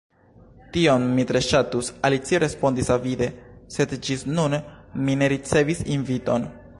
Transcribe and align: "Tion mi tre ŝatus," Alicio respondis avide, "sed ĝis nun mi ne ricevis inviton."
"Tion 0.77 1.03
mi 1.17 1.25
tre 1.31 1.41
ŝatus," 1.47 1.91
Alicio 2.09 2.39
respondis 2.45 2.89
avide, 2.97 3.27
"sed 3.75 3.93
ĝis 4.07 4.25
nun 4.39 4.57
mi 5.07 5.19
ne 5.23 5.29
ricevis 5.35 5.89
inviton." 5.97 6.53